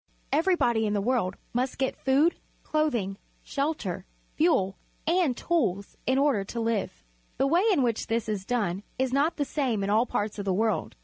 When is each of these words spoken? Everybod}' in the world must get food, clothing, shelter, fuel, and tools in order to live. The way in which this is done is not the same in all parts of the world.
Everybod}' 0.33 0.83
in 0.83 0.93
the 0.93 0.99
world 0.99 1.35
must 1.53 1.77
get 1.77 1.95
food, 1.95 2.33
clothing, 2.63 3.17
shelter, 3.43 4.03
fuel, 4.33 4.75
and 5.05 5.37
tools 5.37 5.95
in 6.07 6.17
order 6.17 6.43
to 6.43 6.59
live. 6.59 7.03
The 7.37 7.45
way 7.45 7.61
in 7.71 7.83
which 7.83 8.07
this 8.07 8.27
is 8.27 8.43
done 8.43 8.81
is 8.97 9.13
not 9.13 9.37
the 9.37 9.45
same 9.45 9.83
in 9.83 9.91
all 9.91 10.07
parts 10.07 10.39
of 10.39 10.45
the 10.45 10.53
world. 10.55 10.95